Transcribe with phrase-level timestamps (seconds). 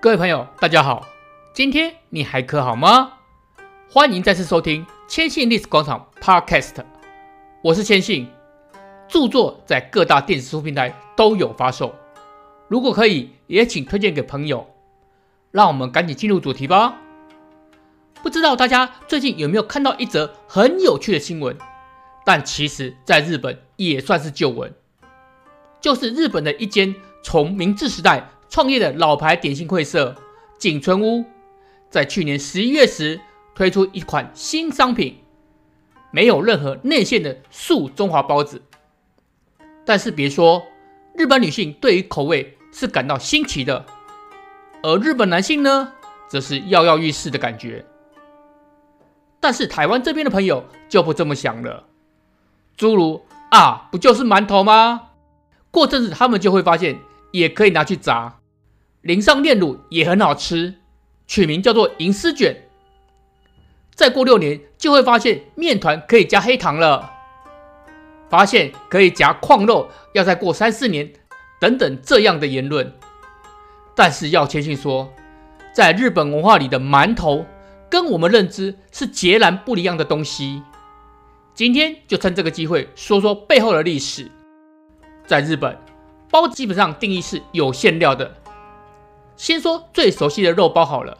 [0.00, 1.04] 各位朋友，大家好，
[1.52, 3.14] 今天你还可好吗？
[3.90, 6.84] 欢迎再次收听千信历史广场 Podcast，
[7.64, 8.28] 我是千信，
[9.08, 11.92] 著作在各大电子书平台都有发售，
[12.68, 14.68] 如果可以，也请推荐给朋友。
[15.50, 16.94] 让我们赶紧进入主题吧。
[18.22, 21.58] 不知道大家最近有没有看到一则很有趣的新闻？
[22.24, 24.72] 但其实在日本也算是旧闻，
[25.80, 30.14] 就是日本的一间从明治时代创业的老牌点心会社
[30.58, 31.24] 景村屋，
[31.90, 33.20] 在去年十一月时
[33.54, 35.18] 推出一款新商品，
[36.10, 38.62] 没有任何内馅的素中华包子。
[39.84, 40.64] 但是别说，
[41.14, 43.84] 日本女性对于口味是感到新奇的，
[44.82, 45.92] 而日本男性呢，
[46.28, 47.84] 则是跃跃欲试的感觉。
[49.40, 51.86] 但是台湾这边的朋友就不这么想了，
[52.76, 55.10] 诸如啊，不就是馒头吗？
[55.70, 56.98] 过阵子他们就会发现，
[57.30, 58.37] 也可以拿去炸。
[59.02, 60.74] 淋上炼乳也很好吃，
[61.26, 62.64] 取名叫做银丝卷。
[63.94, 67.10] 再过六年就会发现面团可以加黑糖了，
[68.28, 71.12] 发现可以夹矿肉要再过三四年，
[71.60, 72.92] 等等这样的言论。
[73.96, 75.12] 但是要谦逊说，
[75.72, 77.46] 在日本文化里的馒头
[77.90, 80.62] 跟我们认知是截然不一样的东西。
[81.54, 84.30] 今天就趁这个机会说说背后的历史。
[85.26, 85.76] 在日本，
[86.30, 88.32] 包基本上定义是有馅料的。
[89.38, 91.16] 先说最熟悉的肉包好了，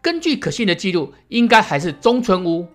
[0.00, 2.68] 根据可信的记录，应该还是中村屋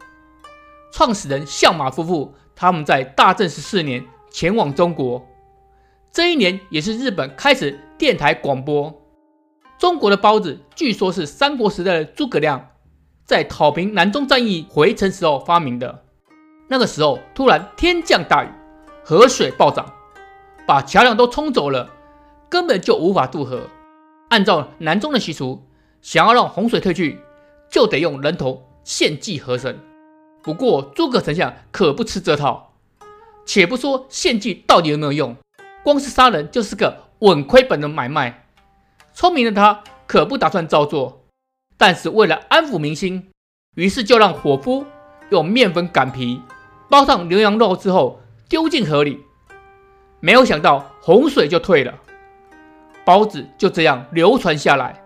[0.91, 5.25] 创始人相马夫妇他们在大正十四年前往中国，
[6.11, 8.94] 这一年也是日本开始电台广播。
[9.79, 12.72] 中国的包子据说是三国时代的诸葛亮
[13.25, 16.03] 在讨平南中战役回程时候发明的。
[16.67, 18.49] 那个时候突然天降大雨，
[19.02, 19.94] 河水暴涨，
[20.67, 21.89] 把桥梁都冲走了，
[22.49, 23.69] 根本就无法渡河。
[24.31, 25.67] 按照南中的习俗，
[26.01, 27.19] 想要让洪水退去，
[27.69, 29.77] 就得用人头献祭河神。
[30.41, 32.73] 不过诸葛丞相可不吃这套。
[33.45, 35.35] 且不说献祭到底有没有用，
[35.83, 38.47] 光是杀人就是个稳亏本的买卖。
[39.13, 41.25] 聪明的他可不打算照做，
[41.77, 43.27] 但是为了安抚民心，
[43.75, 44.85] 于是就让伙夫
[45.29, 46.41] 用面粉擀皮，
[46.89, 49.19] 包上牛羊肉之后丢进河里。
[50.22, 51.95] 没有想到洪水就退了。
[53.06, 55.03] 包子就这样流传下来，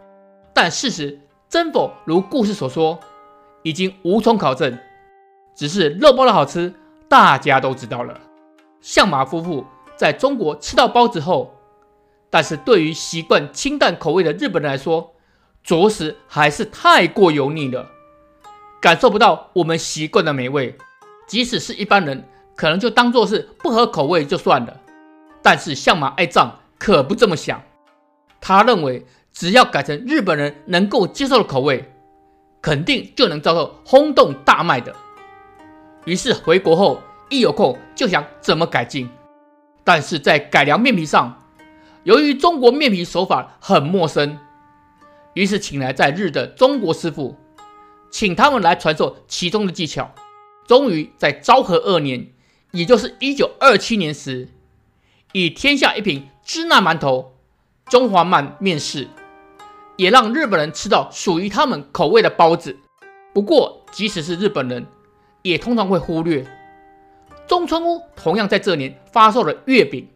[0.53, 2.99] 但事实真否如故事所说，
[3.63, 4.77] 已经无从考证。
[5.55, 6.73] 只是肉包的好吃，
[7.07, 8.19] 大家都知道了。
[8.81, 11.55] 相马夫妇在中国吃到包子后，
[12.29, 15.13] 但是对于习惯清淡口味的日本人来说，
[15.63, 17.89] 着实还是太过油腻了，
[18.81, 20.77] 感受不到我们习惯的美味。
[21.25, 24.81] 即使是一般人，可能就当做是不合口味就算了，
[25.41, 27.63] 但是相马爱藏可不这么想。
[28.47, 31.91] 他认为，只要改成日本人能够接受的口味，
[32.61, 34.95] 肯定就能遭受轰动大卖的。
[36.05, 37.01] 于是回国后
[37.31, 39.09] 一有空就想怎么改进，
[39.83, 41.41] 但是在改良面皮上，
[42.03, 44.37] 由于中国面皮手法很陌生，
[45.33, 47.35] 于是请来在日的中国师傅，
[48.11, 50.13] 请他们来传授其中的技巧。
[50.67, 52.27] 终于在昭和二年，
[52.69, 54.49] 也就是一九二七年时，
[55.31, 57.31] 以天下一品支那馒头。
[57.89, 59.07] 中华鳗面世，
[59.95, 62.75] 也让日本人吃到属于他们口味的包子。
[63.31, 64.85] 不过，即使是日本人，
[65.43, 66.43] 也通常会忽略
[67.47, 70.07] 中村屋同样在这年发售了月饼。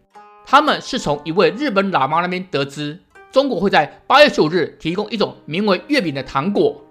[0.47, 3.00] 他们是从一位日本喇嘛那边得知，
[3.31, 6.84] 中国会在八月十五日提供一种名为月饼的糖果，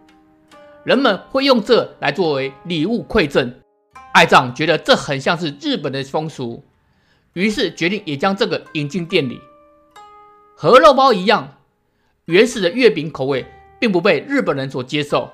[0.85, 3.53] 人们会用这来作为礼物馈赠。
[4.13, 6.63] 爱藏觉得这很像是日本的风俗，
[7.33, 9.41] 于是决定也将这个引进店里。
[10.61, 11.57] 和肉包一样，
[12.25, 13.47] 原始的月饼口味
[13.79, 15.31] 并不被日本人所接受，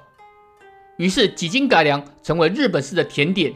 [0.98, 3.54] 于是几经改良，成为日本式的甜点。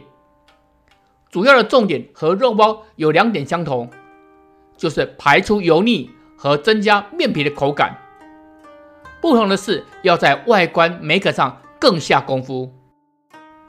[1.29, 3.87] 主要的重点和肉包有两点相同，
[4.77, 7.95] 就是排除油腻和增加面皮的口感。
[9.21, 12.73] 不同的是，要在外观美感上更下功夫。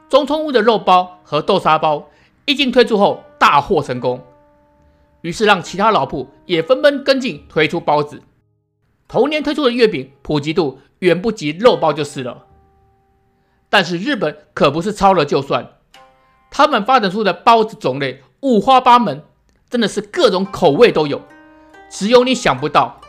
[0.09, 2.09] 中村屋的肉包和豆沙包
[2.45, 4.19] 一经推出后大获成功。
[5.21, 8.21] 于是让其他老铺也纷纷跟进推出包子。
[9.07, 12.45] 同年推出的月饼普及度远不及肉包就是了。
[13.69, 15.73] 但是日本可不是抄了就算，
[16.49, 19.23] 他们发展出的包子种类五花八门，
[19.69, 21.21] 真的是各种口味都有，
[21.89, 22.99] 只有你想不到。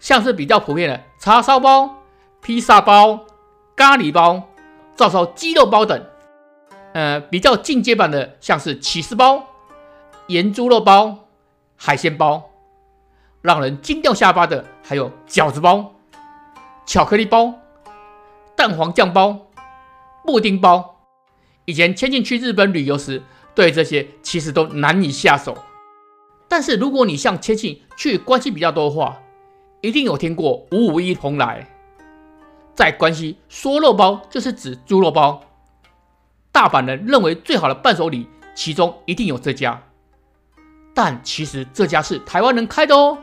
[0.00, 2.02] 像是比较普遍的叉烧包、
[2.40, 3.26] 披萨包、
[3.74, 4.48] 咖喱包、
[4.94, 6.02] 照烧鸡肉包等，
[6.94, 9.44] 呃，比较进阶版的像是起司包。
[10.28, 11.26] 盐猪肉包、
[11.74, 12.50] 海鲜包，
[13.40, 15.94] 让人惊掉下巴的还有饺子包。
[16.84, 17.54] 巧克力包、
[18.54, 19.46] 蛋黄酱包、
[20.26, 20.96] 布丁包。
[21.64, 23.22] 以前千信去日本旅游时，
[23.54, 25.56] 对这些其实都难以下手。
[26.46, 29.18] 但是如果你像千信去关西比较多的话，
[29.80, 31.66] 一定有听过五五一蓬莱。
[32.74, 35.42] 在关西，说肉包就是指猪肉包。
[36.52, 39.82] 大阪人认为最好的伴手礼，其中一定有这家。
[40.98, 43.16] 但其实这家是台湾人开的哦。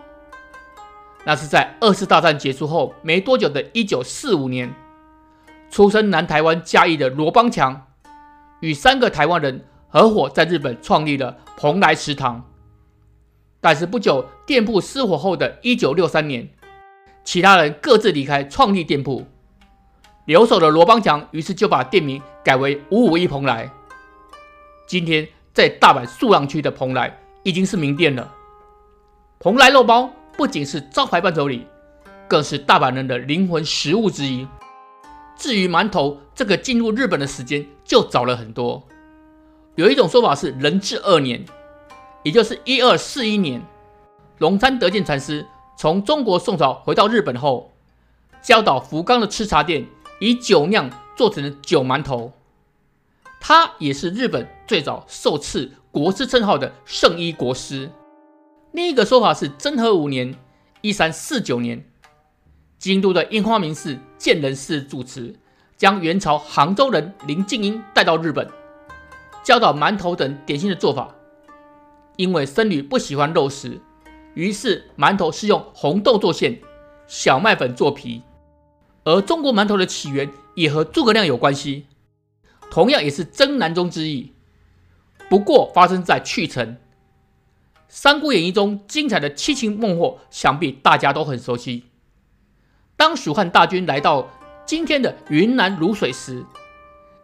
[1.25, 4.73] 那是在二次大战结束后没多久的一九四五年，
[5.69, 7.87] 出生南台湾嘉义的罗邦强，
[8.61, 12.49] 与三个台湾人合伙在日本创立了蓬莱食堂。
[13.59, 16.47] 但是不久，店铺失火后的一九六三年，
[17.25, 19.27] 其他人各自离开创立店铺，
[20.23, 23.69] 留守的罗邦强于是就把店名改为五五一蓬莱。
[24.87, 28.33] 今天在大阪素浪区的蓬莱已经是名店了。
[29.39, 31.65] 蓬莱肉包不仅是招牌伴手礼，
[32.27, 34.47] 更是大阪人的灵魂食物之一。
[35.37, 38.83] 至于馒头，这个进入日本的时间就早了很多。
[39.75, 41.45] 有一种说法是仁治二年。
[42.23, 43.61] 也就是一二四一年，
[44.39, 45.45] 龙山德见禅师
[45.77, 47.71] 从中国宋朝回到日本后，
[48.41, 49.85] 教导福冈的吃茶店
[50.19, 52.33] 以酒酿做成的酒馒头。
[53.39, 57.89] 它也是日本最早受赐国师称号的圣医国师。
[58.73, 60.35] 另一个说法是贞和五年
[60.83, 61.89] （一三四九年），
[62.77, 65.33] 京都的樱花名寺建仁寺主持，
[65.77, 68.45] 将元朝杭州人林静英带到日本，
[69.41, 71.15] 教导馒头等点心的做法。
[72.17, 73.79] 因为僧侣不喜欢肉食，
[74.33, 76.59] 于是馒头是用红豆做馅，
[77.07, 78.21] 小麦粉做皮。
[79.05, 81.85] 而中国馒头的起源也和诸葛亮有关系，
[82.69, 84.33] 同样也是真南中之意。
[85.29, 86.73] 不过发生在去程。
[87.87, 91.85] 《三国演义》中精彩的七擒孟获，想必大家都很熟悉。
[92.97, 94.29] 当蜀汉大军来到
[94.65, 96.45] 今天的云南泸水时，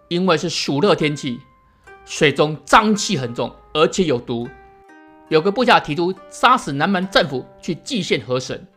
[0.07, 1.39] 因为是暑热天气，
[2.05, 4.47] 水中瘴气很重，而且有毒。
[5.29, 8.67] 有个部下提出杀死南蛮战俘去祭献河神，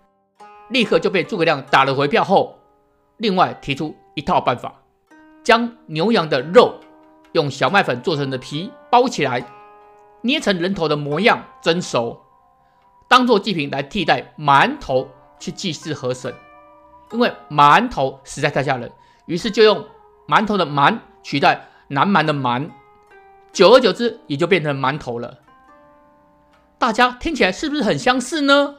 [0.71, 2.23] 立刻就被诸葛亮打了回票。
[2.25, 2.59] 后，
[3.17, 4.83] 另外提出一套办法，
[5.43, 6.79] 将牛羊的肉
[7.35, 9.45] 用小麦粉做成的皮包起来，
[10.23, 12.21] 捏成人头的模样蒸熟，
[13.09, 15.09] 当做祭品来替代馒头
[15.41, 16.33] 去祭祀河神。
[17.11, 18.91] 因为馒头实在太吓人，
[19.27, 19.85] 于是就用
[20.29, 22.71] 馒头的馒取代南蛮的蛮，
[23.53, 25.39] 久而久之也就变成馒头了。
[26.79, 28.77] 大家听起来是不是很相似呢？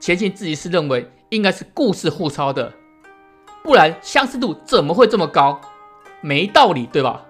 [0.00, 2.72] 千信自己是认为应该是故事互抄的，
[3.64, 5.60] 不然相似度怎么会这么高？
[6.20, 7.24] 没道理，对吧？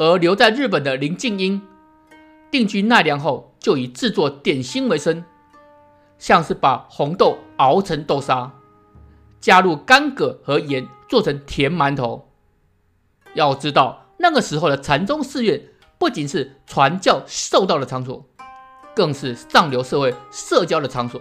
[0.00, 1.60] 而留在日本的林静英
[2.50, 5.22] 定居奈良后，就以制作点心为生，
[6.18, 8.50] 像是把红豆熬成豆沙，
[9.42, 12.26] 加入干葛和盐做成甜馒头。
[13.34, 15.62] 要知道，那个时候的禅宗寺院
[15.98, 18.24] 不仅是传教受道的场所。
[18.96, 21.20] 更是上流社会社交的场所，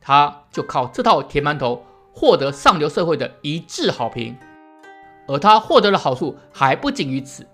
[0.00, 4.36] 他就靠这套甜馒头获得上流社会的一致好评。
[5.28, 7.46] 而他获得的好处还不仅于此，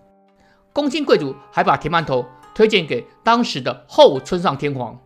[0.72, 4.98] 宫亲贵族还把甜馒头推荐给当时的后村上天皇，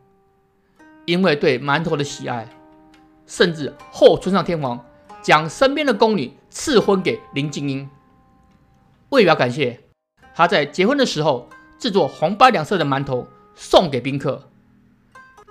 [1.05, 2.49] 因为对馒头的喜爱，
[3.27, 4.85] 甚至后村上天皇
[5.23, 7.89] 将身边的宫女赐婚给林静音，
[9.09, 9.81] 为表感谢，
[10.35, 13.29] 他在结婚的时候制作红白两色的馒头。
[13.59, 14.51] 送给宾客，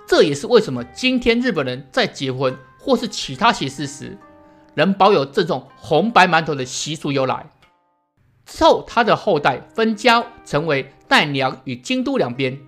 [0.06, 4.16] 这也是为什么今天日本人在结婚或是其他喜事时，
[4.76, 7.50] 仍保有赠送红白馒头的习俗由来。
[8.46, 12.58] 之后，他的后代分家成为奈良与京都两边。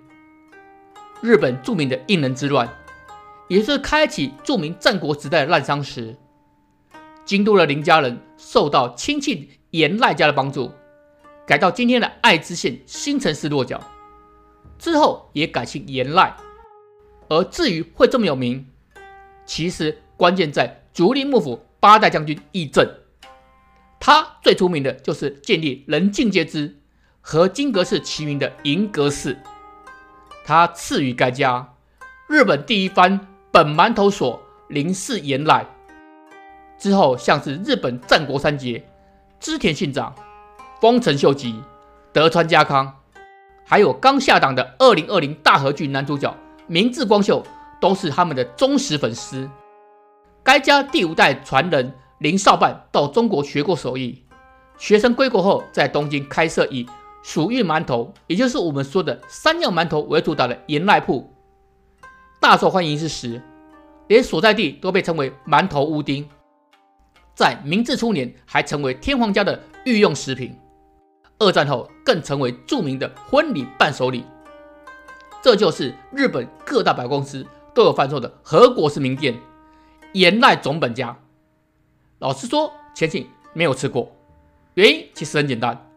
[1.22, 2.68] 日本著名的应仁之乱，
[3.48, 6.16] 也是开启著名战国时代的滥觞时。
[7.24, 10.72] 京都的林家人受到亲戚严赖家的帮助，
[11.46, 13.80] 改到今天的爱知县新城市落脚。
[14.78, 16.36] 之后也改姓严赖，
[17.28, 18.66] 而至于会这么有名，
[19.44, 22.88] 其实关键在足利幕府八代将军义政。
[24.00, 26.76] 他最出名的就是建立人尽皆知
[27.20, 29.36] 和金阁寺齐名的银阁寺。
[30.46, 31.74] 他赐予该家
[32.28, 35.66] 日本第一番本馒头所林氏严赖。
[36.78, 38.88] 之后像是日本战国三杰
[39.40, 40.14] 织田信长、
[40.80, 41.60] 丰臣秀吉、
[42.12, 42.94] 德川家康。
[43.64, 46.34] 还有刚下档的二零二零大河剧男主角
[46.66, 47.44] 明智光秀，
[47.80, 49.50] 都是他们的忠实粉丝。
[50.42, 54.24] 该家第五代传人林少半到中国学过手艺，
[54.76, 56.84] 学成归国后，在东京开设以
[57.22, 61.32] 薯玉馒头，也就是我们说的山药馒头为主打的盐濑铺，
[62.40, 63.40] 大受欢迎之时，
[64.08, 66.28] 连所在地都被称为馒头乌丁，
[67.34, 70.58] 在明治初年还成为天皇家的御用食品，
[71.38, 74.24] 二战后更成为著名的婚礼伴手礼。
[75.40, 79.36] 这就是日本各大百货公司都有贩售的和果子名店
[80.14, 81.16] 盐濑总本家。
[82.20, 84.10] 老实说，千信没有吃过，
[84.74, 85.88] 原因其实很简单，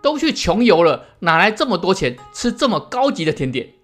[0.00, 3.74] 都去穷游了，哪来这么多钱吃这么高级的甜点？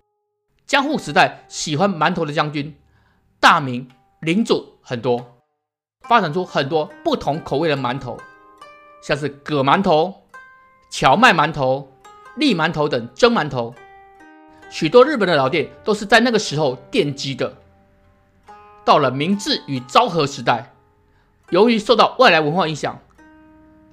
[0.66, 2.74] 江户时代喜欢馒头的将军
[3.38, 3.86] 大名
[4.20, 5.38] 领主很多，
[6.08, 8.18] 发展出很多不同口味的馒头，
[9.02, 10.22] 像是葛馒头、
[10.90, 11.92] 荞麦馒头、
[12.36, 13.74] 栗馒头等蒸馒头。
[14.70, 17.54] 许多日本的老店都是在那个时候奠基的。
[18.82, 20.71] 到了明治与昭和时代，
[21.52, 22.98] 由于受到外来文化影响，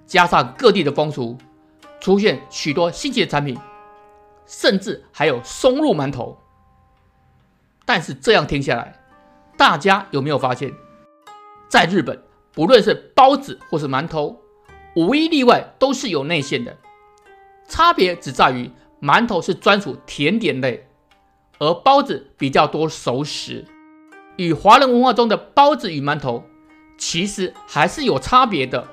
[0.05, 1.37] 加上各地的风俗，
[1.99, 3.59] 出现许多新奇的产品，
[4.45, 6.37] 甚至还有松露馒头。
[7.83, 8.97] 但是这样听下来，
[9.57, 10.73] 大家有没有发现，
[11.67, 12.23] 在日本，
[12.53, 14.39] 不论是包子或是馒头，
[14.95, 16.77] 无一例外都是有内馅的，
[17.67, 18.71] 差别只在于。
[19.01, 20.85] 馒头是专属甜点类，
[21.57, 23.65] 而包子比较多熟食。
[24.35, 26.43] 与华人文化中的包子与馒头
[26.99, 28.87] 其实还是有差别的。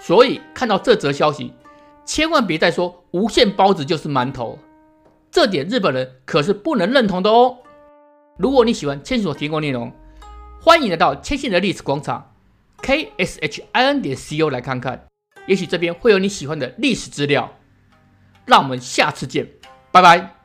[0.00, 1.52] 所以看到这则消息，
[2.04, 4.58] 千万别再说无馅包子就是馒头，
[5.30, 7.58] 这点日本人可是不能认同的哦。
[8.38, 9.92] 如果你喜欢千信所提供内容，
[10.60, 12.34] 欢迎来到千信的历史广场
[12.82, 15.06] k s h i n 点 c o 来看看，
[15.46, 17.52] 也许这边会有你喜欢的历史资料。
[18.46, 19.46] 让我们下次见，
[19.92, 20.39] 拜拜。